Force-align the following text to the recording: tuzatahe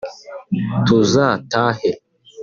tuzatahe 0.85 1.91